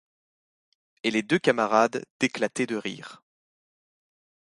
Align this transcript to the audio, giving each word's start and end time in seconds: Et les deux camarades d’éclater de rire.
Et 1.03 1.11
les 1.11 1.21
deux 1.21 1.37
camarades 1.37 2.03
d’éclater 2.19 2.65
de 2.65 2.75
rire. 2.75 3.21